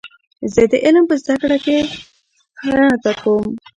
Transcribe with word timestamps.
زه 0.53 0.61
د 0.71 0.73
علم 0.85 1.03
په 1.09 1.15
زده 1.21 1.35
کړه 1.41 1.57
کې 1.65 1.77
نه 2.69 2.77
هڅه 2.91 3.11
کوم. 3.21 3.45